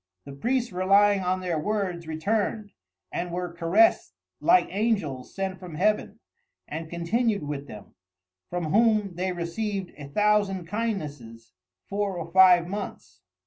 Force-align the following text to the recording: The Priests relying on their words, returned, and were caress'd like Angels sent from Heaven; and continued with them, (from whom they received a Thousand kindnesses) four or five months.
The 0.25 0.31
Priests 0.33 0.71
relying 0.71 1.19
on 1.21 1.41
their 1.41 1.59
words, 1.59 2.07
returned, 2.07 2.71
and 3.11 3.31
were 3.31 3.53
caress'd 3.53 4.15
like 4.39 4.65
Angels 4.71 5.35
sent 5.35 5.59
from 5.59 5.75
Heaven; 5.75 6.19
and 6.67 6.89
continued 6.89 7.43
with 7.43 7.67
them, 7.67 7.93
(from 8.49 8.73
whom 8.73 9.13
they 9.13 9.31
received 9.31 9.91
a 9.99 10.07
Thousand 10.07 10.65
kindnesses) 10.65 11.53
four 11.87 12.17
or 12.17 12.31
five 12.31 12.67
months. 12.67 13.21